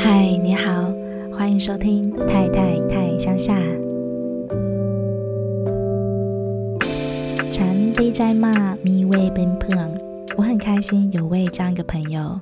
[0.00, 0.94] 嗨，你好，
[1.36, 3.58] 欢迎收听《太太太乡下》。
[7.50, 9.90] 产地在骂咪味奔胖，
[10.36, 12.40] 我很开心有魏这样一个朋友。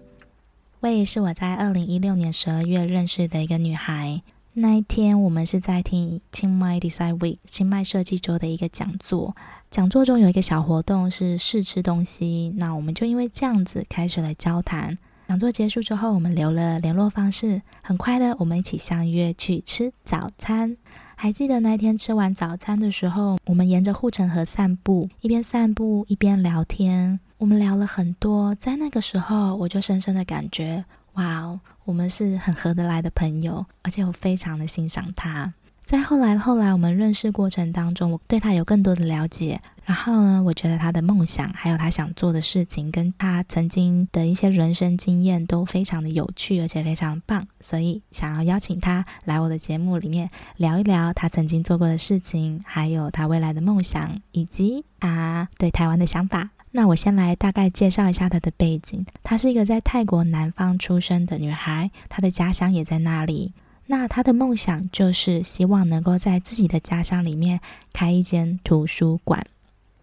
[0.81, 4.21] 魏是我在二零一六年十二月认识的一个女孩。
[4.53, 9.35] 那一天，我们是在听清迈 Design Week 清迈设计周的一个讲座。
[9.71, 14.99] 讲座中有一个小活动是试吃东西，那我们就因为这样子开始了交谈。
[15.29, 17.61] 讲座结束之后，我们留了联络方式。
[17.83, 20.77] 很快的，我们一起相约去吃早餐。
[21.17, 27.19] 还记得那天吃完早餐的时候，我们沿着护城河散步，一边散步一边聊天。
[27.39, 30.85] 我们聊了很多，在那个时候，我就深深的感觉。
[31.15, 35.53] 哇哦，我们是很合得来的朋友，而且我非常的欣赏他。
[35.85, 39.61] 在后来后来我们认识过程当中，我对他有更多的了解。
[39.87, 47.47] 然后呢，我觉得他的梦想，还有他想做的事情，跟他曾经的一些人生经验都非常的有趣，而且非常棒。
[47.61, 56.51] 所以想要邀请他来我的节目里面聊一聊他曾经做过的事情，还有他未来的梦想，以及他对台湾的想法。
[56.73, 59.07] 那我先来大概介绍一下她的背景。
[59.23, 63.55] 她是一个在泰国南方出生的女孩，她的家乡也在那里。
[63.87, 67.61] 那她的梦想就是希望能够在自己的家乡里面
[67.95, 69.47] 开一间图书馆。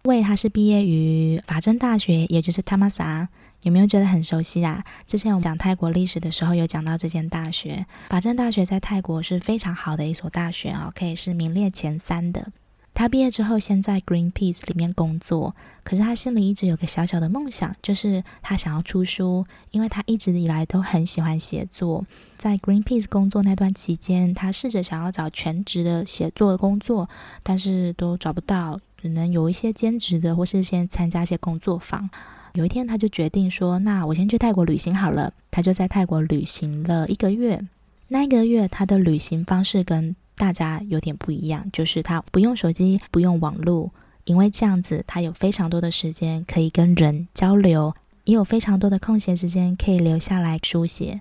[0.04, 3.26] 因为他是毕业于法政大学，也就是 t a m a s a
[3.62, 4.84] 有没有觉得很熟悉啊？
[5.06, 7.86] 之前我们讲泰国历史的时候有讲到这间大学。
[8.10, 12.52] 法政大学在泰国是非常好的一所大学哦，可以是名列前三的。
[12.92, 15.56] 他毕业之后，先在 Greenpeace 里面工作。
[15.82, 22.04] 可是他心里一直有个小小的梦想，就是他想要出书，因为他一直以来都很喜欢写作。
[22.36, 27.08] 在 Greenpeace 工作那段期间，他试着想要找全职的写作的工作，
[27.42, 32.08] 但是都找不到，只能有一些兼职的，或是先参加一些工作坊。
[32.54, 37.60] 有一天，他就决定说：“那我先去泰国旅行好了。”他就在泰国旅行了一个月。
[38.08, 43.90] 那一个月，他的旅行方式跟大家有点不一样，就是他不用手机，不用网络，
[44.24, 51.20] 因为这样子他有非常多的时间可以跟人交流，也有非常多的空闲时间可以留下来书写。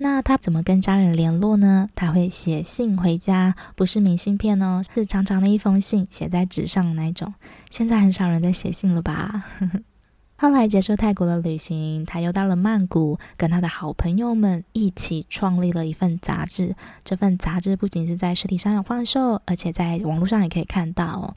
[0.00, 1.88] 那他怎么跟家人联络呢？
[1.94, 7.34] 他会写信回家，不是明信片哦，是长长的一封信，写在纸上的那种。
[7.70, 9.44] 现在很少人在写信了吧？
[10.40, 16.76] 后来结束泰国的旅行，他又到了曼谷，跟他的好朋友们一起创立了一份杂志。
[17.02, 21.34] 这份杂志不仅是在实体上有贩售，而且在网络上也可以看到哦。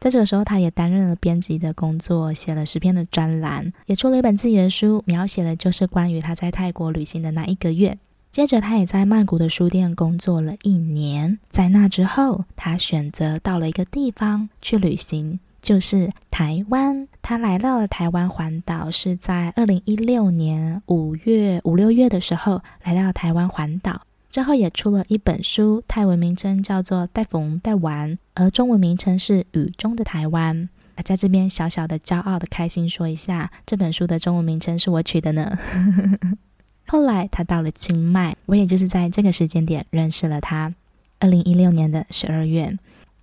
[0.00, 7.98] 在这个时候，他也担任了编辑的工作，写了十篇的专栏，也出了一本自己的书，描写的就是关于他在泰国旅行的那一个月。
[8.32, 11.38] 接着，他也在曼谷的书店工作了一年。
[11.50, 15.38] 在那之后，他选择到了一个地方去旅行。
[15.60, 30.68] 就是台湾，他来到了台湾环岛，是在二零一六年五月五六月的时候来到台湾环岛，之后也出了一本书，泰文名称叫做《带风带玩》，而中文名称是《雨中的台湾》。
[31.02, 35.58] 在这边小小的骄傲的开心说一下，这本书的中文名称是我取的呢。
[36.86, 40.74] 后来他到了清迈，我也就是在这个时间点认识了他，
[41.18, 42.76] 二零一六年的十二月。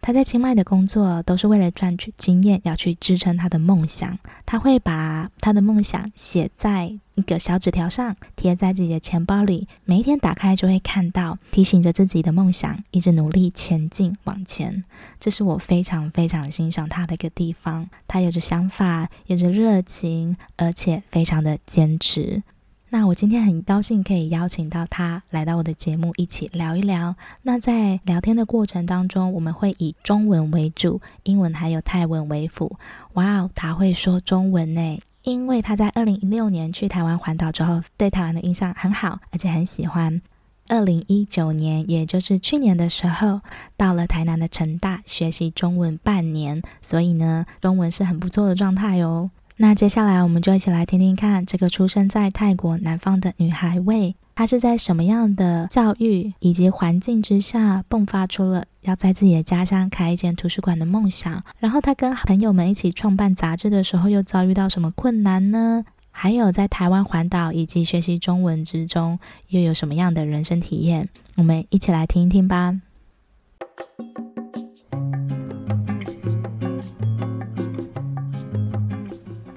[0.08, 4.18] 他在清迈的工作都是为了赚取经验，要去支撑他的梦想。
[4.46, 9.68] 他会把他的梦想写在一个小纸条上，贴在自己的钱包里。
[9.84, 14.82] 每一天打开就会看到，提醒着自己的梦想，一直努力前进往前。
[15.20, 17.90] 这是我非常非常欣赏他的一个地方。
[18.08, 22.42] 他有着想法，有着热情，而且非常的坚持。
[22.90, 27.14] 那我今天很高兴可以邀请到他来到我的节目，一起聊一聊。
[27.42, 32.78] 那在聊天的过程当中，我们会以中文为主，英文还有泰文为辅。
[33.14, 35.00] 哇哦，他会说中文呢！
[35.24, 40.22] 因为他在二零一六年去台湾环岛之后，对台湾的印象很好，而且很喜欢。
[40.70, 43.42] 二零一九年，也就是去年的时候，
[43.76, 49.30] 到了台南的成大学习中文半年，所以呢，中文是很不错的状态哦。
[49.60, 61.44] 那接下来我们就一起来听听看，这个出生在泰国南方的女孩魏，她是在什么样的教育以及环境之下，迸发出了要在自己的家乡开一间图书馆的梦想。
[61.58, 65.84] 然后她跟朋友们一起创办杂志的时候，又遭遇到什么困难呢？
[66.12, 69.18] 还有在台湾环岛以及学习中文之中，
[69.48, 71.10] 又有什么样的人生体验？
[71.36, 72.80] 我们一起来听一听吧。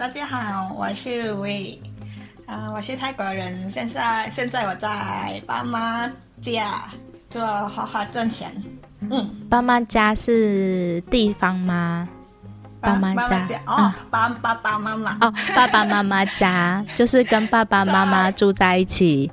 [0.00, 1.78] 大家好，我是魏，
[2.46, 4.88] 啊，我是泰国人，现在现在我在
[5.46, 6.10] 爸妈
[6.40, 6.84] 家
[7.28, 8.50] 做好好赚钱。
[9.10, 12.08] 嗯，爸妈家是地方吗？
[12.80, 13.60] 爸妈家，家。
[13.66, 15.18] 哦，爸爸爸妈妈。
[15.20, 19.30] 哦，爸爸妈妈家 就是跟爸爸妈妈住在一起。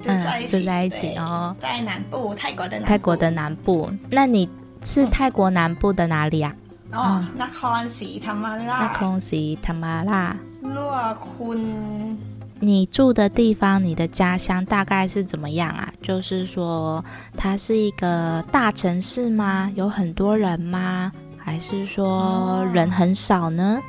[0.00, 2.88] 住在一起，嗯、住在一起哦，在南部，泰国的南部。
[2.88, 4.50] 泰国的南部，那你
[4.84, 6.52] 是泰国南部的哪里啊？
[6.92, 8.80] 嗯、哦，那康西他玛拉。
[8.80, 10.36] 那康西他玛拉。
[10.62, 12.18] 洛坤。
[12.60, 15.92] 你住的地方，你的家乡大概是怎么样啊？
[16.00, 17.04] 就是说，
[17.36, 19.68] 它是一个大城市吗？
[19.74, 21.10] 有很多人吗？
[21.36, 23.80] 还是说人很少呢？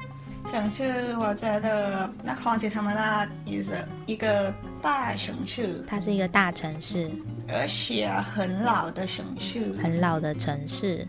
[0.50, 3.71] 城市，我觉得那康熙他们那也是
[4.07, 4.51] 一个
[4.81, 5.83] 大城市。
[5.88, 7.11] 它是一个大城市，
[7.47, 9.71] 而且很老的城市。
[9.73, 11.07] 很老的城市。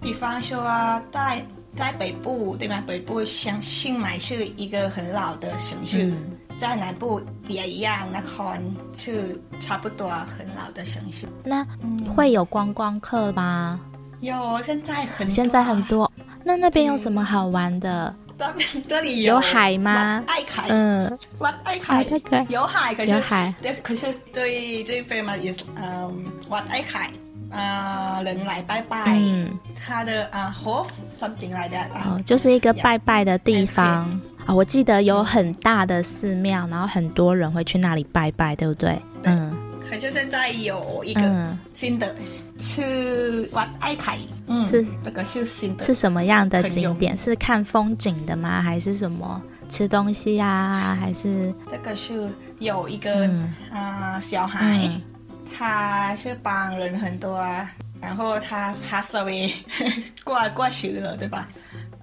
[0.00, 1.44] 比方说啊，在
[1.76, 2.82] 在北部对吗？
[2.86, 6.04] 北部像清迈是一个很老的城市。
[6.06, 7.18] 嗯在南部
[7.48, 11.26] 也一样，那可能是差不多很老的城市。
[11.42, 11.66] 那
[12.14, 13.80] 会有观光客吗？
[14.20, 15.34] 有，现在很多。
[15.34, 16.12] 现在很多。
[16.44, 18.14] 那那边有什么好玩的？
[18.36, 20.22] 这边这里有，有海吗？
[20.26, 20.66] 爱海。
[20.68, 22.06] 嗯，wat 爱海。
[22.50, 23.54] 有海，可是有海。
[23.82, 27.10] 可是最最 famous is 嗯，wat 爱海。
[27.50, 29.04] 啊，人来拜拜。
[29.18, 29.50] 嗯。
[29.86, 30.86] 他的啊，hof
[31.18, 31.88] something like that。
[32.04, 34.20] 哦，就是一个拜拜的地方。
[34.46, 38.90] 哦，我记得有很大的寺庙，然后很多人会去那里拜拜，对不对？
[39.22, 39.52] 对嗯。
[39.90, 42.14] 可是现在有一个新的，
[42.60, 43.96] 是 Wat Ai
[44.46, 45.84] 嗯，是那个是新的。
[45.84, 47.18] 是什么样的景点？
[47.18, 48.62] 是看风景的吗？
[48.62, 50.96] 还是什么吃东西呀、啊？
[51.00, 52.28] 还是这个是
[52.60, 53.26] 有一个
[53.72, 55.02] 啊、嗯呃、小孩，嗯、
[55.56, 57.70] 他是帮人很多啊，
[58.00, 59.52] 然后他 pass away
[60.24, 61.48] 过过去了，对吧？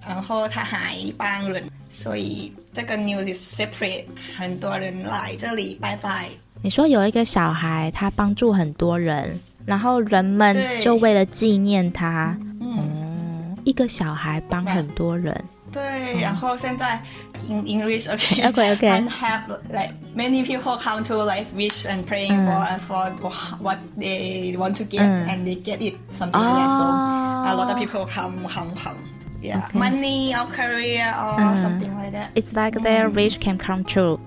[0.06, 4.04] 然后他还帮人，所以这个 news is separate。
[4.36, 6.28] 很多人来这里拜拜。
[6.62, 15.34] 你说有一个小孩，他帮助很多人，然后人们就为了纪念他，嗯，嗯，一个小孩帮很多人。
[15.77, 15.81] 对，
[16.15, 17.01] 嗯、然后现在
[17.47, 22.05] in English OK OK OK and have like many people come to like wish and
[22.05, 27.69] praying、嗯、for for what they want to get、嗯、and they get it something like that、哦、so a lot
[27.69, 28.97] of people come come come
[29.43, 29.77] Yeah, okay.
[29.77, 32.31] money or career or uh, something like that.
[32.33, 34.17] It's like their wish can come true.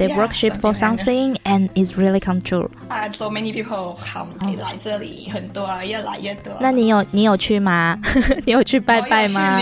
[0.00, 2.70] They yeah, worship for something and it's really come true.
[2.88, 6.54] And so many people come 来这里，很多，越来越多。
[6.58, 7.98] 那你有你有去吗？
[8.46, 9.60] 你有去拜拜吗？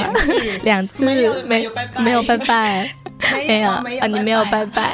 [0.63, 2.89] 两次，没有没有拜拜，没有拜拜，
[3.49, 4.93] 没有啊，你没有拜拜。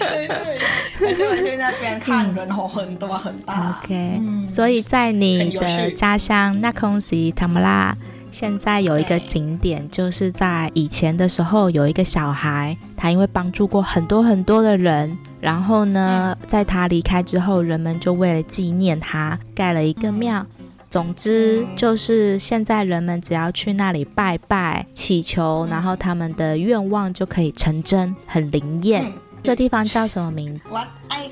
[0.00, 0.58] 对 对，
[0.98, 3.80] 可是我去那边看人口很多很大。
[3.82, 7.96] OK，所以在你的家乡那空西塔姆拉。
[8.38, 20.44] 现在有一个景点，就是在以前的时候，有一个小孩，他因为帮助过很多很多的人，然后呢，在他离开之后，人们就为了纪念他，盖了一个庙。
[20.90, 29.10] 总之，就是现在人们只要去那里拜拜、祈求，然后他们的愿望就可以成真，很灵验。
[29.46, 31.30] 这个地方叫什么名字？Wat Ai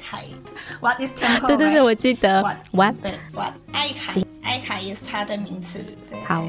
[0.80, 1.48] What is temple？
[1.48, 2.42] 对 对对，我记得。
[2.70, 2.94] What？
[3.02, 3.92] 对，Wat Ai
[4.44, 5.84] Ai 是他的名字。
[6.24, 6.46] 好。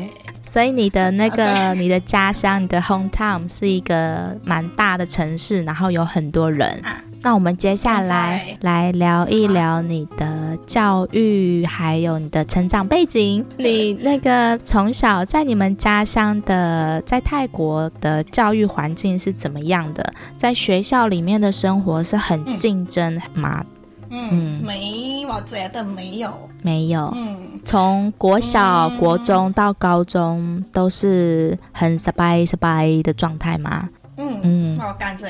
[0.47, 6.79] 所以你的那个 你的家乡，你的 hometown 是一个蛮大的城市，然后有很多人。
[7.25, 13.43] 啊、那我们接下来来聊一聊你的教育，还有你的成长背景。
[13.57, 20.13] 你那个从小在你们家乡的，在泰国的教育环境是怎么样的？
[20.37, 23.65] 在学校里面的生活是很竞争吗？
[24.11, 26.29] 嗯嗯，没，我觉得没有，
[26.61, 27.11] 没有。
[27.15, 33.89] 嗯，从国小、嗯、国中到高中都是很 surprise surprise 的状态吗？
[34.17, 35.27] 嗯嗯，我感觉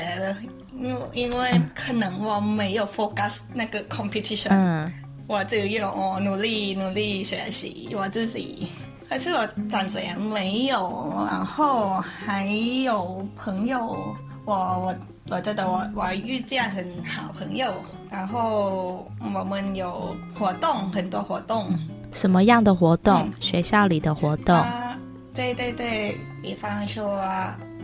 [0.82, 4.92] 的，因因为可能我没有 focus 那个 competition，嗯，
[5.26, 8.68] 我只有哦努力努力学习我自己，
[9.08, 12.46] 可是我感觉没有，然后还
[12.82, 14.14] 有朋友，
[14.44, 14.96] 我我
[15.30, 17.72] 我觉得我我遇见很好朋友。
[18.08, 19.04] 然后
[19.34, 21.68] 我们有活动，很多活动。
[22.12, 23.22] 什么样的活动？
[23.22, 24.96] 嗯、学校里的活动、啊。
[25.34, 27.20] 对对对，比方说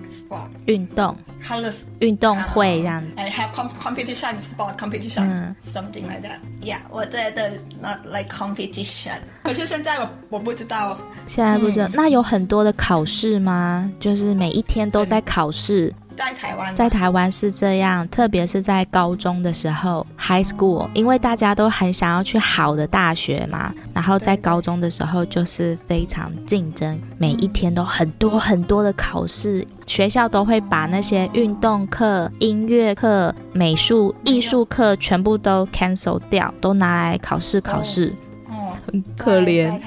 [0.04, 3.12] sport 运动，colors 运动会这样子。
[3.16, 6.38] I have competition sport competition、嗯、something like that.
[6.62, 9.18] Yeah，我觉得 not like competition。
[9.42, 10.98] 可是现在我我不知道。
[11.26, 11.86] 现在不知道。
[11.88, 13.90] 嗯、那有很多的考试吗？
[14.00, 15.92] 就是每一天都在考试。
[16.12, 38.12] 嗯在台湾，在台湾是这样，特别是在高中的时候，high school，因为大家都很想要去好的大学嘛，然后在高中的时候就是非常竞争，每一天都很多很多的考试，学校都会把那些运动课、音乐课、美术、艺术课全部都 cancel 掉，都拿来考试考试。
[38.48, 39.72] 哦，很可怜。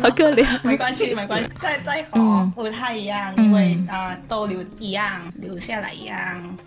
[0.00, 0.46] 好可怜。
[0.62, 1.50] 没关系，没关系。
[1.60, 6.18] 在在和不太一样，因为啊，都留一样，留下来一样。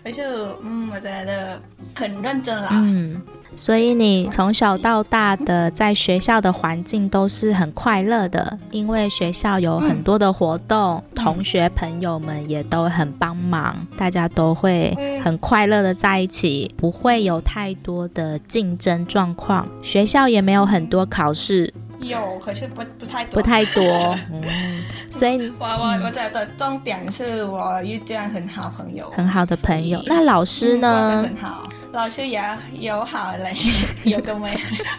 [0.04, 0.22] 而且，
[0.62, 1.60] 嗯，我觉得
[1.94, 2.68] 很认真啦。
[2.72, 3.20] 嗯，
[3.56, 19.66] 所以你从小到大的在学校的环境都是很快乐的，因为学校有很多的活动，同学朋友们也都很帮忙，大家都会很快乐的在一起，不会有太多的竞争状况。
[19.82, 21.72] 学校也没有很多考试。
[22.02, 23.82] 有，可是不不太多，不太多。
[24.32, 30.02] 嗯，所以我我我觉得重点是我遇见很好朋友，很好的朋友。
[30.06, 31.22] 那老师呢？
[31.22, 32.40] 很好，老师也
[32.72, 33.52] 有好嘞，
[34.04, 34.58] 有个没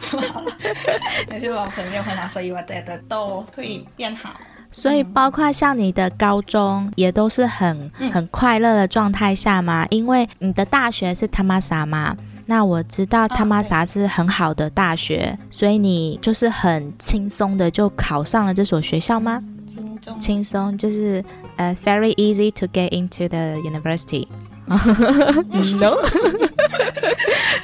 [0.10, 0.42] 不好。
[1.30, 4.32] 但是我朋友很好，所以我觉得都会变好。
[4.72, 9.86] 所以包括像你的高中也都是很很快乐的状态下嘛？
[9.92, 12.16] 因为你的大学是他妈啥嘛。
[12.46, 19.42] 那我知道他玛萨是很好的大学，哦、所以你就是很轻松的就考上了这所学校吗？
[19.66, 21.24] 轻松，轻松就是
[21.56, 24.28] 呃、uh,，very easy to get into the university。
[24.66, 25.98] No,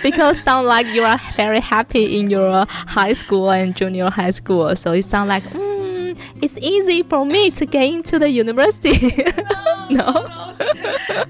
[0.03, 4.75] because sound like you are very happy in your high school and junior high school,
[4.75, 5.68] so it sound like, hmm,
[6.41, 9.23] it's easy for me to get into the university.
[9.89, 10.13] No.
[10.13, 10.55] no?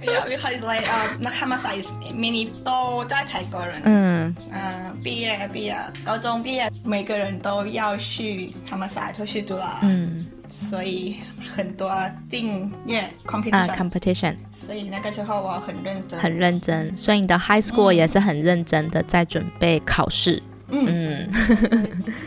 [0.01, 1.77] Yeah, because like 啊，那他们才
[2.13, 3.81] many 都在泰国人。
[3.85, 4.35] 嗯。
[4.51, 9.79] 嗯，毕业毕业，高中毕业，每个人都要去他们才出去读了。
[9.83, 10.25] 嗯。
[10.51, 11.17] 所以
[11.55, 11.89] 很多
[12.29, 13.75] 订阅 competition。
[13.77, 14.35] competition。
[14.51, 16.19] 所以那个时候我很认真。
[16.19, 20.41] 很认真，所以你的 high school 也是很认真的在准备考试。
[20.71, 21.29] 嗯。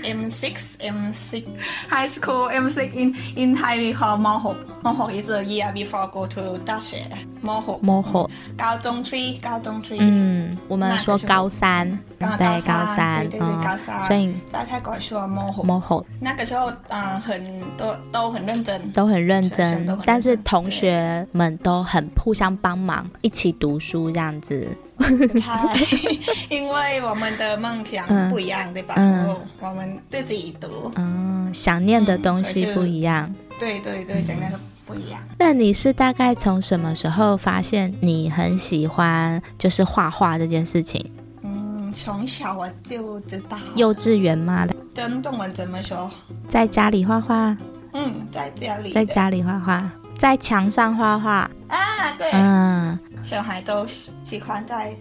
[0.02, 1.44] M six M six
[1.88, 6.26] high school M six in in Thai we call 模糊模糊 is a year before go
[6.26, 7.02] to 大学。
[7.40, 17.42] 模糊模糊高中 three 高中 three 嗯，我们说高三对高三对对对高三，所以在泰国说模糊模糊那个时候啊很
[17.76, 18.80] 多都很认真。
[18.92, 24.68] 都很认真，但是同学们都很互相帮忙，一起读书这样子。
[26.48, 28.94] 因为我们的梦想不一样，对吧？
[28.96, 29.98] 嗯，我们。
[30.10, 35.20] 自己读，嗯，想念的东西不一样，嗯、对对对，想念的不一样。
[35.38, 41.10] 那你是大概从什么时候发现你很喜欢就是画画这件事情？
[41.42, 43.58] 嗯，从小我就知道。
[43.74, 44.66] 幼稚园吗？
[44.94, 46.10] 跟中文怎么说？
[46.48, 47.56] 在家里画画。
[47.94, 48.92] 嗯，在家里。
[48.92, 51.50] 在家里画画，在墙上画画。
[51.68, 51.78] 啊，
[52.16, 52.30] 对。
[52.32, 54.94] 嗯，小孩都喜欢在。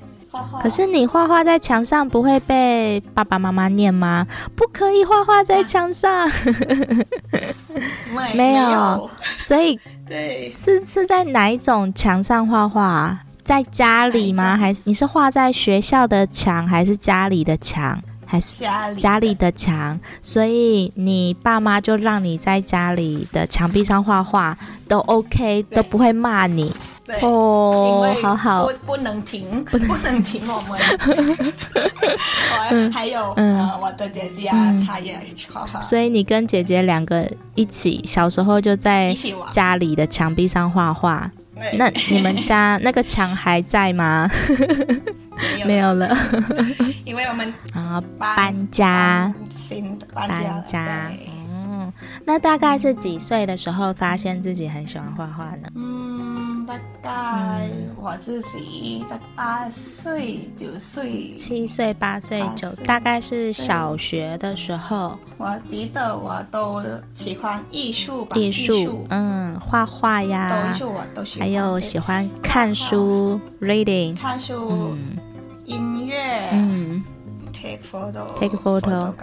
[0.61, 4.25] 可是你画画在墙上不会被爸爸妈妈念吗？
[4.55, 6.29] 不可以画画在墙上。
[8.35, 9.09] 没有，
[9.39, 13.17] 所以 对，是是在哪一种墙上画画？
[13.43, 14.55] 在家里吗？
[14.55, 18.01] 还是你是画在学校的墙，还是家里的墙？
[18.25, 18.63] 还是
[18.97, 19.99] 家里的墙？
[20.23, 24.57] 所以你爸妈就让你在家里的墙壁上画画，
[24.87, 26.73] 都 OK，都不会骂你。
[27.21, 30.79] 哦，好好，不不能停，不能停我们。
[32.53, 35.15] 我还有嗯，我的姐姐啊，她也
[35.49, 35.81] 好好。
[35.81, 39.15] 所以你跟姐姐两个一起，小时候就在
[39.51, 41.29] 家里的墙壁上画画。
[41.73, 44.27] 那你们家 那个墙还在吗？
[45.65, 46.17] 没有了，
[47.05, 51.11] 因为我们啊搬家，新搬家。
[51.99, 55.67] 嗯，那大概是几岁的时候发现自己很喜欢画画呢？
[55.75, 56.41] 嗯。
[56.63, 57.67] 大概
[57.97, 65.17] 我自己在八岁九岁，七岁八岁九，大概是小学的时候。
[65.37, 66.81] 我记得我都
[67.13, 75.17] 喜欢艺术吧，艺术，嗯，画画呀，都我都喜欢，还有喜欢看书，reading，看书，嗯，
[75.65, 77.03] 音乐，嗯。
[77.61, 79.13] Take photo, take photo，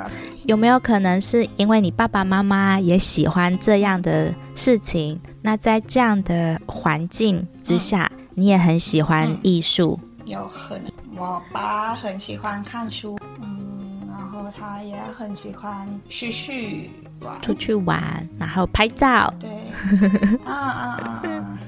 [0.45, 5.19] 有没有可能是因为你爸爸妈妈也喜欢这样的事情？
[5.43, 9.99] 那在这样的环境之下，嗯、你也很喜欢艺术？
[10.21, 16.89] 嗯、有可能，我爸很喜欢看书，嗯，然后他也很喜欢出去
[17.21, 19.35] 玩，出去玩，然后拍照。
[19.41, 19.51] 对，
[20.47, 21.59] 啊啊啊啊！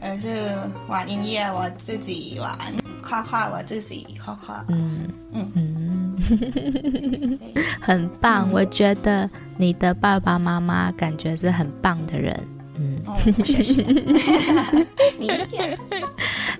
[0.00, 0.52] 而是
[0.88, 2.52] 玩音乐，我自己玩；
[3.00, 4.64] 画画，我自己画画。
[4.68, 6.05] 嗯嗯嗯。
[7.80, 12.38] 很棒，嗯、我觉得你的爸爸妈妈感觉是很棒的人。
[12.78, 13.84] 嗯，哦、谢谢。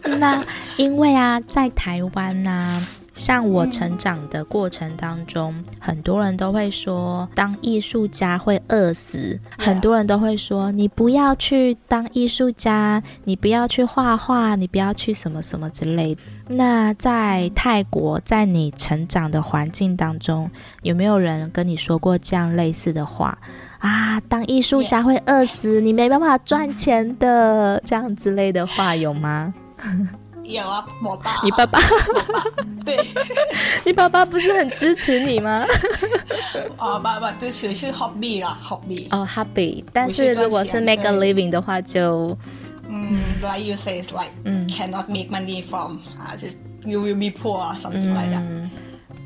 [0.18, 0.42] 那
[0.78, 16.20] 因为啊，在台湾呢、啊，像我成长的过程当中，嗯、很多人都会说当艺术家会饿死很多人都会说你不要去当艺术家，你不要去画画，你不要去什么什么之类的。
[16.48, 20.48] 那在泰国，在你成长的环境当中，
[20.82, 23.36] 有没有人跟你说过这样类似的话
[23.78, 24.20] 啊？
[24.28, 29.52] 当艺术家会饿死，你没办法赚钱的，这样之类的话有吗？
[30.48, 31.40] 有啊，我爸。
[31.42, 31.78] 你爸爸？
[32.84, 32.96] 对，
[33.84, 35.64] 你爸爸不是很支持你吗？
[36.76, 39.06] 啊，爸爸支持是 hobby 啦，hobby。
[39.10, 39.84] 哦，hobby。
[39.92, 42.36] 但是如果是 make a living 的话，就
[42.88, 44.30] 嗯，like you say is like
[44.68, 46.46] cannot make money from 啊，是
[46.84, 48.42] you will be poor something like that。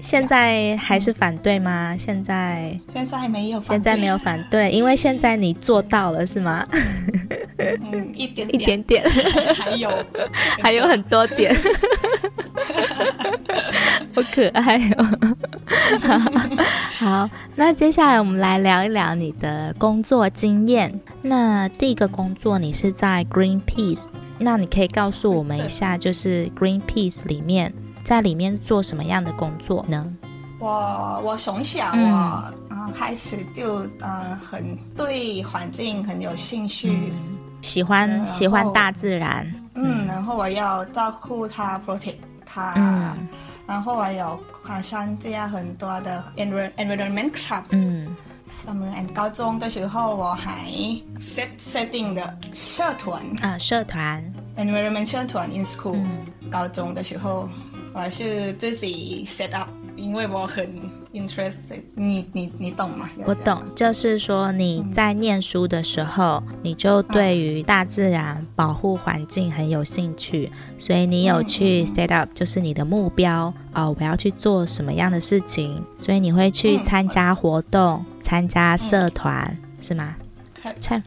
[0.01, 1.95] 现在还是反对吗？
[1.99, 6.67] 现在现在没有，现在没有反对，因为现在你做到了是吗？
[7.59, 9.05] 嗯，一点一点点，
[9.55, 9.91] 还有
[10.63, 11.55] 还有很多点，
[14.15, 15.37] 好可爱哦。
[16.99, 20.99] 好，那接下来我们来聊一聊你的工作经验。
[21.23, 24.07] 那第一个工作你是在 Greenpeace，
[24.39, 27.73] 那你可以告诉我们一下，就是 Greenpeace 里面。
[28.11, 30.05] 在里面做什么样的工作呢？
[30.59, 39.47] 我我从小我嗯开始就呃很对环境很有兴趣，嗯、喜欢喜欢大自然。
[39.75, 42.73] 嗯，然后我要照顾它，protect 它。
[42.75, 43.29] 嗯，
[43.65, 47.63] 然后我有好像这样很多的 environment club。
[47.71, 48.09] 嗯？
[49.15, 50.69] 高中的时候我还
[51.21, 54.21] set setting 的社团啊，社团
[54.57, 56.51] environment 社团 in school、嗯。
[56.51, 57.49] 高中的时候。
[57.93, 60.65] 我是自己 set up，因为我很
[61.13, 63.11] interested，你你你懂吗？
[63.27, 80.15] 我懂，就是说你在念书的时候，嗯、你就对于大自然、嗯、保护环境很有兴趣，所以你有去 set up，就是你的目标、嗯、哦，我要去做什么样的事情，所以你会去参加活动、嗯、参加社团，嗯、是吗？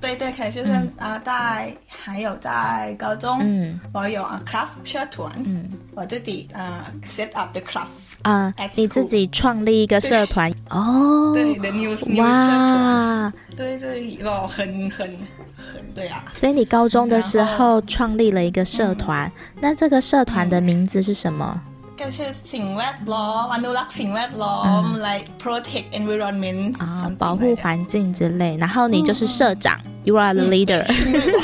[0.01, 7.85] 对对，凯先生啊，在还有在高中，嗯，我有啊 club 社团，嗯，我自己啊 set up the club
[8.23, 10.51] 啊，你自己创立一个社团。
[10.69, 15.07] 哦，对，the new new 社团，对对，哦，很很
[15.55, 19.31] 很对啊，所以你高中的时候创立了一个社团，
[19.61, 21.61] 那这个社团的名字是什么？
[22.02, 28.56] 就是สิ่งแวดล้อม，อนุรักษ์สิ่งแวดล้อม，like protect environment 啊，保护环境之类。
[28.56, 30.84] 然后你就是社长，you are the leader。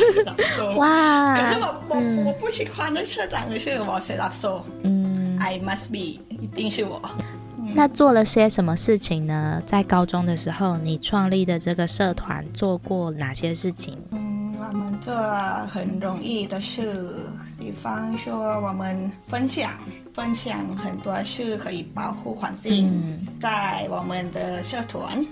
[0.77, 1.35] 哇！
[1.35, 1.95] 可是我我
[2.27, 7.03] 我不喜欢的社长是我 set up so，嗯，I must be，一定是我。
[7.75, 9.61] 那做了些什么事情呢？
[9.67, 13.99] 在高中的时候，你创立的这个社团做过哪些事情？
[14.60, 15.16] 我们做
[15.68, 19.72] 很容易的事，比方说我们分享
[20.14, 25.26] 分享很多事，可以保护环境，在我们的社团，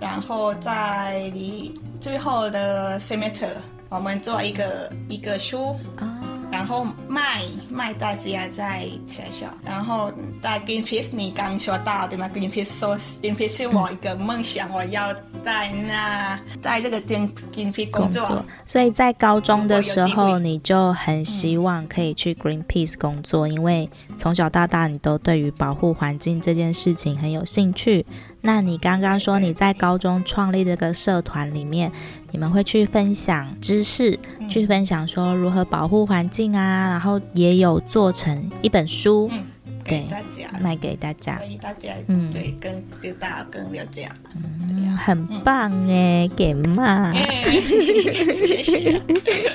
[0.00, 3.48] 然后在你最后的 semester，
[3.88, 5.76] 我们做一个一个书。
[5.96, 6.18] 啊
[6.52, 10.12] 然后卖卖大家在学校，然后
[10.42, 18.26] 在 Greenpeace 你刚说到对吗？Greenpeace 说 Greenpeace 是我一个梦想，嗯、我要在那在这个 Greenpeace 工作。
[18.26, 18.44] 工作。
[18.66, 23.88] 所以在高中的时候，你就很希望可以去 Greenpeace 工作，嗯、因为
[24.18, 28.04] 从小到大你都对于保护环境这件事情很有兴趣。
[28.42, 31.90] 那你刚刚说你在高中创立这个社团里面。
[32.34, 39.44] 你们会去分享知识，嗯、去分享说如何保护环境啊，然后也有做成一本书，嗯、
[39.84, 40.58] 给大家。
[40.58, 42.30] 卖给大家，所以大家嗯。
[42.32, 48.98] 对更就大家更了解，嗯，啊、很棒哎，嗯、给嘛，谢谢。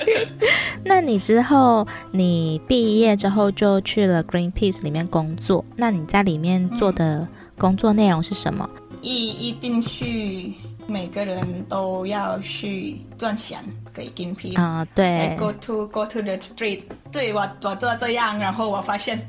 [0.86, 8.70] 那你之后你毕业之后就去了 Greenpeace 里面工作，那你在里面做的工作内容是什么？
[9.02, 10.54] 一一定去。
[10.90, 13.60] 每个人都要去赚钱
[13.94, 16.80] 给 Greenpeace 啊，对，go to go to the street，
[17.12, 19.20] 对我我做这样，然后我发现，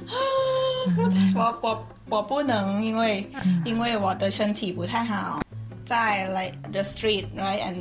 [1.34, 5.40] 我我我不能，因为、嗯、因为我的身体不太好，
[5.86, 7.76] 在 like the street right and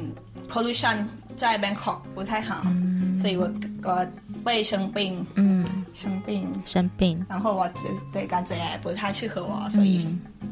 [0.50, 1.04] pollution
[1.36, 3.52] 在 Bangkok 不太好，嗯、所以我
[3.84, 4.08] 我
[4.46, 5.55] 会生病，嗯，
[5.96, 7.68] 生病生病，然后我
[8.12, 10.08] 对感觉也不太适合我，所以，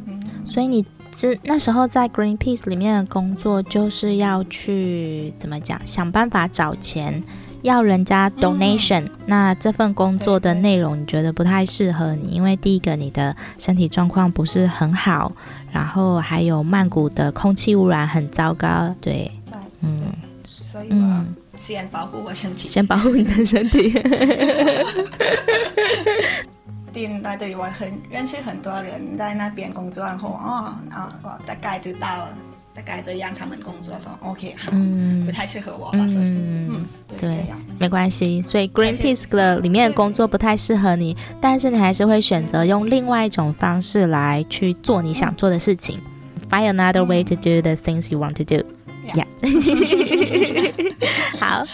[0.08, 0.84] 嗯，所以你。
[1.16, 7.22] 之那时候在 Greenpeace 里面的工作，就是要去怎么讲，想办法找钱，
[7.62, 9.02] 要人家 donation。
[9.02, 15.32] 嗯、那这份工作的内容你觉得不太适合你，因为第一个你的身体状况不是很好，
[15.72, 18.92] 然后还有曼谷的空气污染很糟糕。
[19.00, 20.02] 对，对嗯，
[20.44, 23.94] 所以我先保护我身体，先保护你的身体。
[26.92, 32.28] 定在这里，我很认识很多人在那边工作，然后哦，然后我大概知道
[32.74, 36.86] 大概这样他们工作说 OK，好，嗯，不太适合我，嗯嗯，
[37.18, 37.46] 对，
[37.80, 38.42] 没关系。
[38.44, 46.00] 所以 Greenpeace 的里面的工作不太适合你，但是你还是会选择用另外一种方式来去做你想做的事情。
[46.50, 48.64] Find another way to do the things you want to do.
[49.06, 49.28] Yeah.
[51.38, 51.66] 好，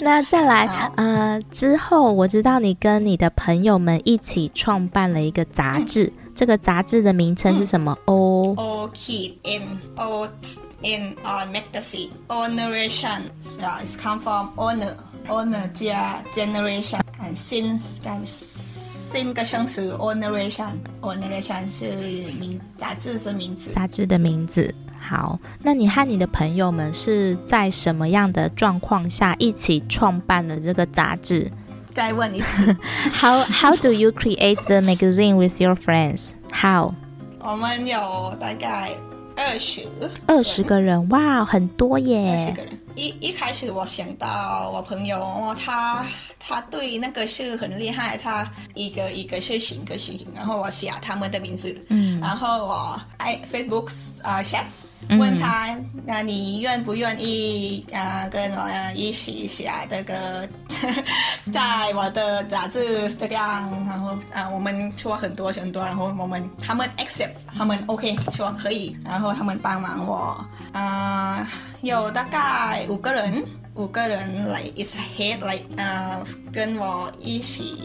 [0.00, 9.62] 那再来，呃，之后我知道你跟你的朋友们一起创办了一个杂志，这个杂志的名称是什么？O O Kid in
[9.96, 10.26] O
[10.82, 12.08] in our magazine.
[12.28, 13.20] Oneration.
[13.58, 14.94] Yeah, it's come from owner,
[15.28, 18.00] owner 加 generation and since
[19.12, 20.70] 新个生词 Oneration.
[21.02, 21.90] Oneration 是
[22.40, 23.72] 名杂志的名字。
[23.72, 24.74] 杂志的名字。
[25.00, 31.50] 好，那你和你的朋友们是在什么样的状况下一起创办了这个杂志？
[31.94, 32.76] 再问一次，
[33.20, 36.30] How How do you create the magazine with your friends?
[36.52, 36.94] How？
[37.40, 38.92] 我们有大概
[39.34, 39.88] 二十
[40.26, 42.30] 二十个人，哇，很多耶！
[42.32, 42.78] 二十个人。
[42.94, 46.04] 一一开始我想到我朋友，他
[46.38, 53.90] 他对那个是很厉害，他一个一个事情一个事情，然后我写他们的名字，嗯，然后我哎 Facebook
[54.22, 54.64] 啊 share。
[55.10, 60.46] 问他，那你愿不愿意啊，跟我一起写这个，
[61.52, 71.48] 在我的杂志这样，然后啊，我们说很多很多，然后我们他们 accept，他们 OK 说可以，然后他们帮忙我，啊，
[71.80, 73.42] 有大概五个人，
[73.76, 76.20] 五个人来 is head 来啊，
[76.52, 77.82] 跟我一起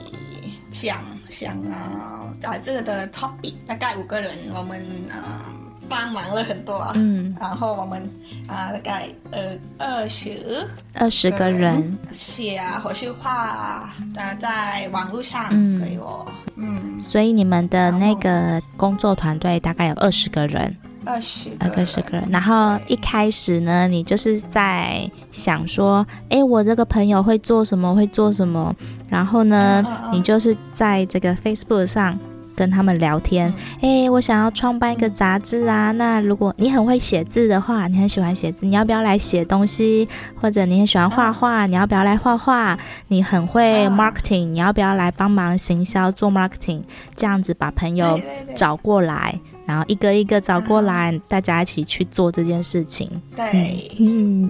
[0.72, 0.98] 想
[1.30, 5.63] 想啊，杂志的 topic，大概五个人，我们啊。
[5.90, 8.02] 帮忙了很多，嗯，然后我们
[8.48, 13.94] 啊，大概呃二十二十个人写啊，或是画啊，
[14.40, 28.76] 在网络上给我，嗯，所以你们的那个工作团队大概有二十个人，二十二十个人，然后一开始呢，你就是在想说，哎，我这个朋友会做什么，会做什么，
[29.10, 32.18] 然后呢，你就是在这个 Facebook 上。
[32.56, 35.92] 跟他们聊天，哎、欸，我想要创办一个杂志啊。
[35.92, 40.08] 那如果你很会写字的话，你很喜欢写字，你要不要来写东西？
[40.40, 42.78] 或者你很喜欢画画，你要不要来画画？
[43.08, 46.82] 你很会 marketing，你要不要来帮忙行销做 marketing？
[47.16, 48.20] 这样子把朋友
[48.56, 49.40] 找过来。
[49.66, 53.10] 然后一个一个找过来，嗯、大家一起去做这件事情。
[53.36, 54.50] 对，嗯，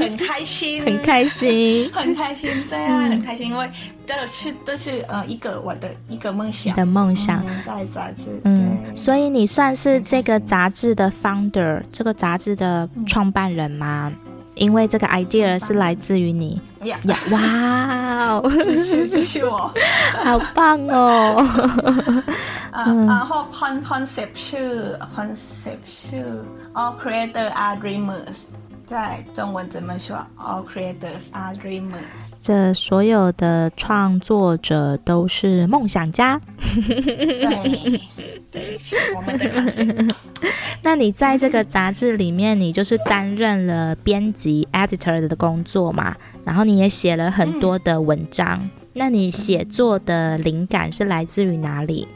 [0.00, 3.68] 很开心，很开心，很开心，对啊，很开心，因为
[4.06, 6.74] 这是这是呃一个我的一个梦想。
[6.74, 8.40] 的梦想，嗯、在杂志。
[8.44, 14.12] 嗯，所以你算是这个杂志的 founder，这个杂志的创办人吗？
[14.54, 19.72] 嗯因为这个 idea 是来自于你呀呀，哇哦，谢谢谢谢我，
[20.22, 21.36] 好棒哦。
[22.72, 28.44] 然后 concept 是 concept 是 all creators are dreamers，
[28.86, 36.40] 在中文怎么说？all creators are dreamers，这所有的创作者都是梦想家。
[36.86, 38.00] 对。
[38.54, 38.78] 对，
[39.16, 39.84] 我们的公司。
[40.80, 46.14] 那你在这个杂志里面，你就是担任了编辑 editor 的工作嘛？
[46.44, 48.60] 然后你也写了很多的文章。
[48.62, 52.06] 嗯、那你写作的灵感是来自于哪里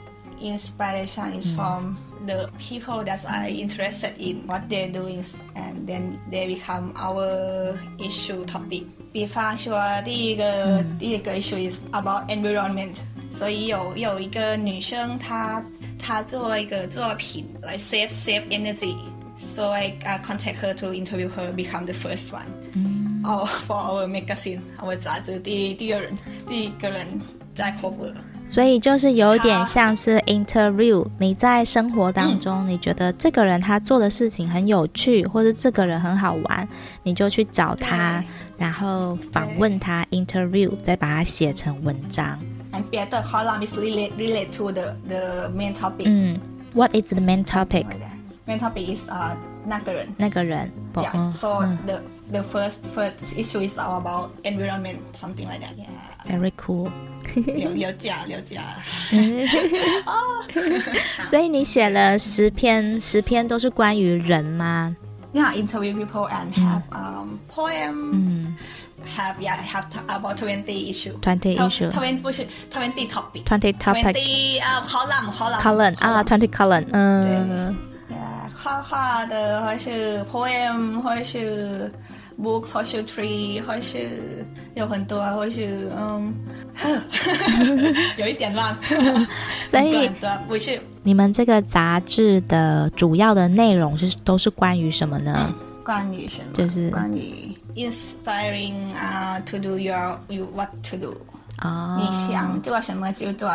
[0.41, 5.25] ？Inspiration is from the people that are interested in what they're doing,
[5.57, 8.85] and then they become our issue topic.
[9.11, 10.45] 比方说，第一个、
[10.77, 12.99] 嗯、第一个 issue is about environment。
[13.31, 15.63] 所以有有一个女生，她
[15.99, 19.93] 她做一个作品来 save save energy，so I
[20.25, 22.47] contact her to interview her, become the first one.
[23.25, 27.07] Oh, for our magazine, our 杂志第第二人第一个人
[27.53, 28.15] 在 cover。
[28.47, 31.07] 所以就是有点像是 interview。
[31.19, 36.67] 你在生活当中，你觉得这个人他做的事情很有趣，或者这个人很好玩，
[37.03, 38.25] 你就去找他，
[38.57, 42.39] 然后访问他 interview，再把它写成文章。
[42.72, 46.08] And better column is relate relate to the the main topic.
[46.08, 46.40] 嗯，
[46.74, 47.86] What is the main topic?
[48.46, 50.72] Main topic is 啊、uh, 那个人那个人。
[50.96, 51.28] Yeah.
[51.28, 55.76] Oh, so、嗯、the the first first issue is all about environment, something like that.
[55.78, 56.40] Yeah.
[56.40, 56.90] Very cool.
[57.36, 58.62] 有有假有假。
[61.24, 64.96] 所以你写了十篇，十篇都是关于人吗？
[65.32, 68.12] Yeah, interview people and have um poem.
[68.14, 68.56] 嗯。
[69.17, 71.19] Have yeah, have about twenty issue.
[71.21, 71.91] Twenty issue.
[71.91, 73.45] Twenty 不是 twenty topic.
[73.45, 74.03] Twenty topic.
[74.03, 75.61] Twenty 啊 column column.
[75.61, 76.87] Column 啊 twenty column.
[76.93, 77.75] 嗯。
[78.09, 78.17] 对，
[78.55, 81.93] 画画的或是 poem 或是
[82.39, 86.33] Facebook、Social Tree，或是有很多，啊，或是嗯，
[88.17, 88.77] 有一点乱。
[89.65, 90.09] 所以
[90.47, 95.35] 不是你们这个杂志的主要的内容是都是关于什么呢？
[95.37, 96.53] 嗯、关于什么？
[96.53, 97.48] 就是关于
[97.79, 101.17] inspiring 啊、uh,，to do your you what to do。
[101.57, 103.51] 啊，你想做什么就做。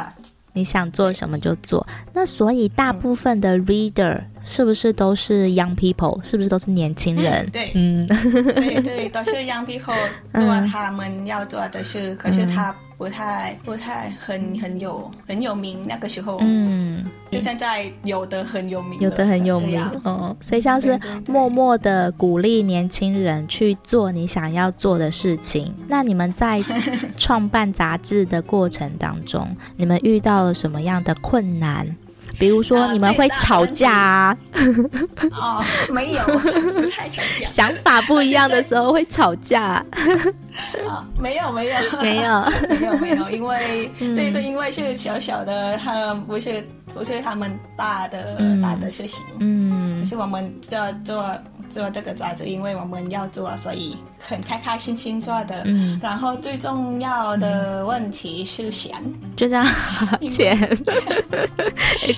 [0.55, 1.83] 你想做什么就做，
[2.13, 6.21] 那所以大部分的 reader 是不是都是 young people？
[6.21, 7.43] 是不是都是年轻人？
[7.47, 9.97] 嗯、对，嗯，对对，都是 young people
[10.31, 25.73] 做他们要做的事，嗯、可是他不太不太很很有很有名那个时候，嗯，就现在有的很有名，有的很有名，哦，所以像是默默的鼓励年轻人去做你想要做的事情。
[25.87, 26.61] 那你们在
[27.17, 31.87] 创办杂志的过程当中，你们遇到了什么样的困难？
[32.39, 34.37] 比如说，你们会吵架啊？
[35.31, 37.45] 哦，没有，不太吵架。
[37.45, 39.83] 想法不一样的时候会吵架？
[40.87, 51.23] 啊，没有，没有，没有，没有，没有，因为 对对，因为是小小的，他不是不是他们大的大的事情，嗯，是我们要做。
[51.69, 55.63] 做这个杂志，因为我们要做，所以很开开心心做的。
[55.65, 58.93] 嗯，然后最重要的问题是钱，
[59.35, 59.65] 就这样
[60.29, 60.55] 钱。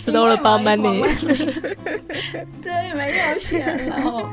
[0.05, 1.01] It's all about money。
[2.61, 4.29] 对，没有钱， 然后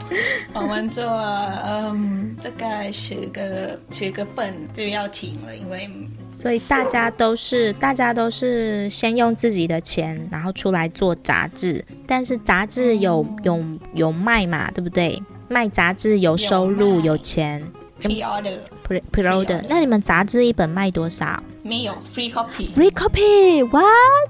[0.54, 5.88] 我们做，嗯，大概十个十个本就要停了，因为。
[6.34, 11.84] 所以大家都是，大家都是先用自己的钱，然后出来做杂志。
[12.06, 13.62] 但是杂志有有
[13.94, 15.22] 有卖嘛，对不对？
[15.48, 17.62] 卖杂志有收入，有，有钱。
[18.02, 19.62] Pre-order，Pre-order。
[19.68, 21.40] 那你们杂志一本卖多少？
[21.62, 22.72] 没有，free copy。
[22.74, 23.84] Free copy，what？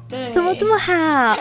[0.08, 1.36] 对，怎么这么好？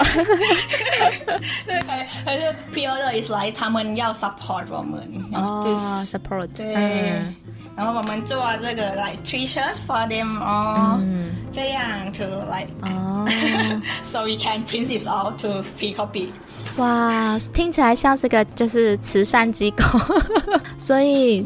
[1.66, 1.80] 对，
[2.26, 5.02] 还是 Pre-order is like 他们要 support 我们。
[5.34, 6.48] 哦、oh，support。
[6.56, 6.74] 对。
[6.76, 7.36] 嗯
[7.74, 13.26] 然后我们做这个 like t-shirts for them 哦，嗯、这样 to like 哦
[14.04, 16.28] ，so we can print it out to free copy。
[16.76, 19.84] 哇，听起来像是个就是慈善机构，
[20.78, 21.42] 所以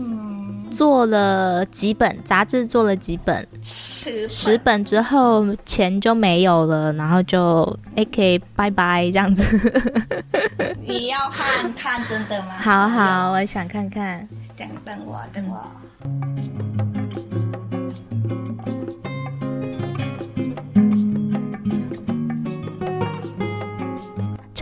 [0.75, 9.43] 做了几本杂志，做了几本十本十本之后钱就没有了，然后就 AK 拜拜这样子。
[10.85, 12.55] 你要看看真的吗？
[12.59, 14.27] 好好，我想看看。
[14.57, 17.04] 等等我，等我。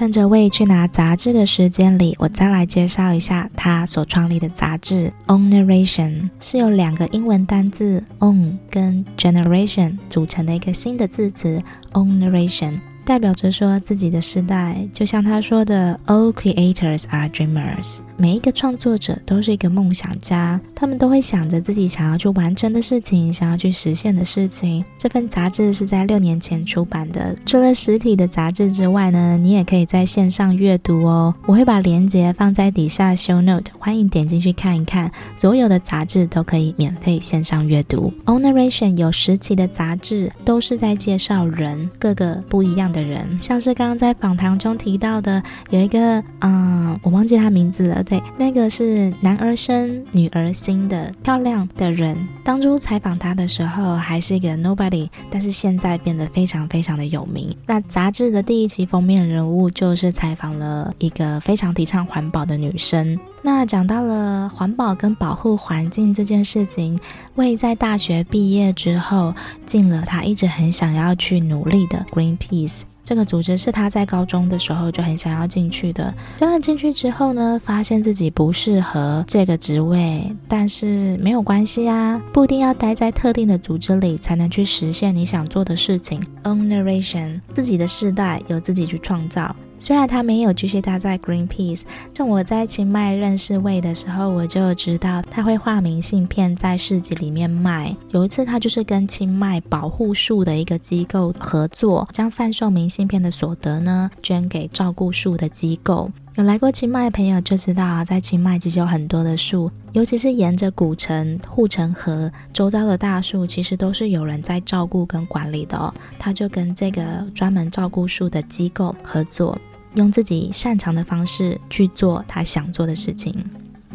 [0.03, 11.63] 趁着魏去拿杂志的时间里，我再来介绍一下他所创立的杂志 Own Narration，是由两个英文单字 Own 跟 Generation 组成的一个新的字词
[11.93, 12.81] Own Narration。
[13.05, 17.99] 代表着说自己的时代，就像他说的，All creators are dreamers。
[18.15, 24.83] 每一个创作者都是一个梦想家，他们都会想着自己想要去完成的事情，想要去实现的事情。
[24.97, 27.35] 这份杂志是在六年前出版的。
[27.45, 31.33] 除了实体的杂志之外呢，你也可以在线上阅读哦。
[31.45, 35.11] 我会把链接放在底下 show note，欢迎点进去看一看。
[35.35, 38.13] 所有的杂志都可以免费线上阅读。
[38.25, 48.02] Onerration 有十期的杂志，都是在介绍人，各个不一样的人，像是刚刚在访谈中提到的，有一个，嗯，我忘记他名字了。
[48.03, 52.17] 对，那个是男儿身女儿心的漂亮的人。
[52.43, 57.55] 当初采访他的时候还是一个 nobody，但是现在变得非常非常的有名。
[57.65, 63.17] 那杂志的第一期封面人物就是采访了一个非常提倡环保的女生。
[63.45, 66.97] 那讲到了环保跟保护环境这件事情，
[67.35, 72.81] 魏在大学毕业之后进了他一直很想要去努力的 Greenpeace。
[73.05, 76.13] 这个组织是他在高中的时候就很想要进去的。
[76.37, 86.21] 真的进去之后呢，发现自己不适合这个职位，但是没有关系啊，不一定要待在特定的组织里才能去实现你想做的事情。
[86.43, 89.53] Own narration，自己的世代由自己去创造。
[89.83, 91.81] 虽然他没有继续待在 Greenpeace，
[92.15, 97.93] 但我在清迈认识魏的时候，我就知道他会画明信片在市集里面卖。
[98.11, 106.09] 有一次，他就是跟清迈保护树的一个机构合作，将贩售明信片的所得呢捐给照顾树的机构。
[106.35, 115.93] 有来过清迈的朋友就知道啊，在清迈其实有很多的树，尤其是沿着古城护城河周遭的大树，其实都是有人在照顾跟管理的哦。
[116.17, 117.03] 他就跟这个
[117.35, 119.59] 专门照顾树的机构合作。
[119.95, 123.35] 用自己擅长的方式去做他想做的事情，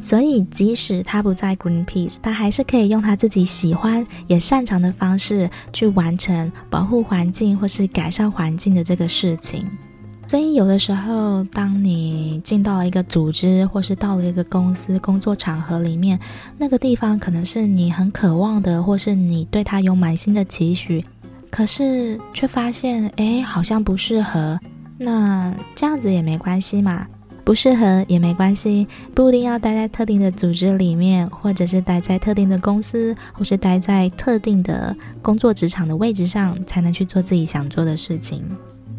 [0.00, 9.66] 所以即使他不在 Greenpeace，他还是可以用他自己喜欢也擅长的方式去完成保护环境或是改善环境的这个事情。
[10.28, 16.20] 所以有的时候，当你进到了一个组织，或是到了一个公司工作场合里面，
[16.58, 21.02] 那个地方可能是你很渴望的，或是你对他有满心的期许，
[21.50, 24.60] 可是却发现，哎，好像不适合。
[24.98, 27.06] 那这样子也没关系嘛，
[27.44, 38.44] 不适合也没关系，不一定要待在特定的组织里面，或者是待在特定的公司，或是待在特定的工作职场的位置上，才能去做自己想做的事情。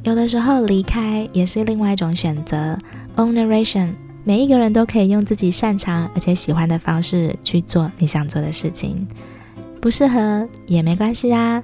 [0.03, 2.79] 有的时候离开也是另外一种选择。
[3.17, 3.89] Own narration，
[4.23, 9.05] 每一个人都可以用自己擅长而且喜欢的方式去做你想做的事情，
[9.81, 11.61] 不适合也没关系啊。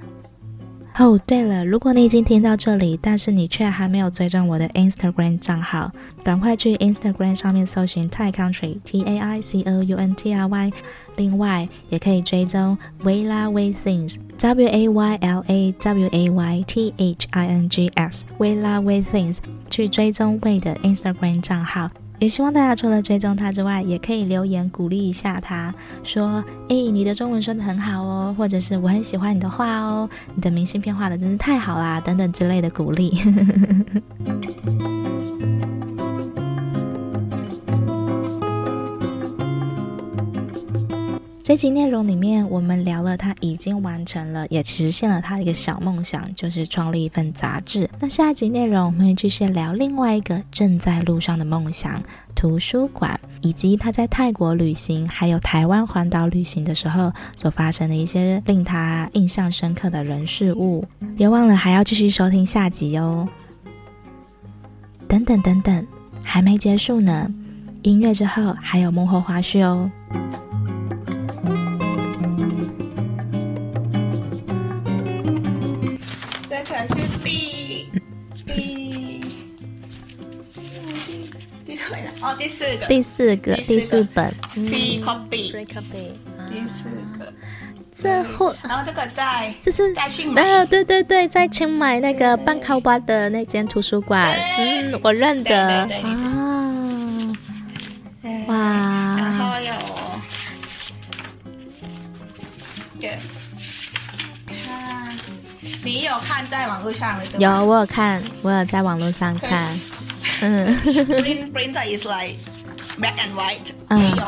[0.98, 5.92] 哦对了，如果你已经听到这里，但是你却还没有追踪我的 Instagram 账号，
[6.24, 10.72] 赶快去 Instagram 上面搜寻 Thai Country T A I C O U N T R Y，
[11.16, 17.68] 另外也可以追踪 Wayla Way Things W A Y L A W A Y T H I N
[17.68, 19.36] G S Wayla Way Things
[19.68, 21.90] 去追踪 Way 的 Instagram 账号。
[22.18, 33.18] 也希望大家除了追踪他之外，也可以留言鼓励一下他，说：“诶，你的中文说得很好哦，或者是我很喜欢你的画哦，你的明信片画得真是太好啦，等等之类的鼓励。”
[41.46, 47.88] 这集内容里面，我们聊了他已经完成了，也实现了他的一个小梦想，就是创立一份杂志。
[48.00, 52.02] 那下一集内容，我们会继续聊另外一个正在路上的梦想——
[52.34, 60.84] 图书馆，以及他在泰国旅行，还有台湾环岛旅行的时候所发生的一些令他印象深刻的人事物。
[61.16, 63.28] 别忘了还要继续收听下集哦。
[65.06, 65.86] 等等等等，
[66.24, 67.24] 还没结束呢，
[67.82, 69.88] 音乐之后还有幕后花絮哦。
[82.26, 86.10] 哦，第四个，第四个，第四本，free copy，free copy，
[86.50, 87.32] 第四个，
[87.92, 95.86] 这后，然后这个在，这是在清迈，啊，对对对，在清迈那个班考巴的那间图书馆，嗯，我认得，啊，
[98.48, 98.56] 哇，
[99.16, 99.72] 然后有，
[103.00, 103.16] 对，
[104.66, 105.16] 看，
[105.84, 107.38] 你有看在网络上的？
[107.38, 109.64] 有，我有看，我有在网络上看。
[110.42, 112.36] 嗯，print printer is like
[112.98, 114.24] black and white，没有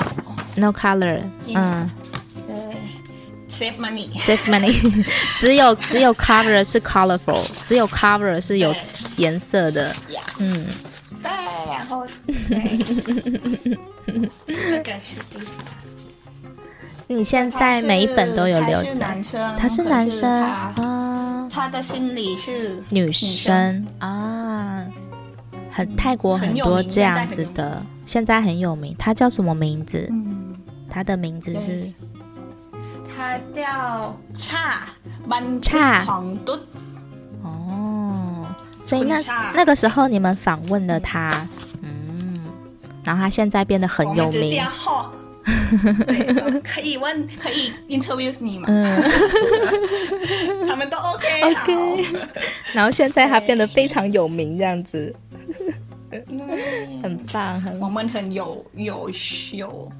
[0.57, 1.91] ，no color，嗯，
[2.47, 2.57] 对
[3.51, 5.05] ，save money，save money，
[5.39, 8.75] 只有只有 cover 是 colorful，只有 cover 是有
[9.17, 9.95] 颜色的，
[10.39, 10.67] 嗯，
[11.23, 11.31] 对，
[11.71, 12.07] 然后，
[17.07, 18.95] 你现在每一本都有留着，
[19.59, 24.85] 他是男生啊，他的心里是女生啊。
[25.79, 28.97] 很泰国很多这样子的，现在很有名。
[28.99, 30.09] 他叫什么名字？
[30.11, 30.57] 嗯，
[30.91, 31.89] 他的名字是，
[33.17, 34.89] 他叫差
[35.25, 36.05] 曼差。
[37.45, 38.45] 哦，
[38.83, 39.23] 所以那
[39.55, 41.47] 那个时候你们访问了他，
[41.83, 42.35] 嗯，
[43.05, 44.61] 然后他现在变得很有名。
[46.65, 48.67] 可以问，可以 interview 你吗？
[50.69, 52.05] 他们都 OK OK。
[52.75, 55.15] 然后现在他变得非常有名，这样子。
[57.03, 59.11] 很棒，很我们很有有
[59.53, 59.93] 有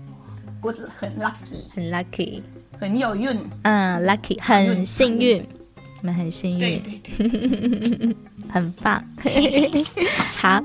[0.61, 2.43] good，很 lucky，很 lucky，
[2.79, 5.43] 很有运，嗯，lucky，很幸运，
[6.01, 6.83] 我们很幸运，
[8.51, 9.05] 很棒，
[10.41, 10.63] 好。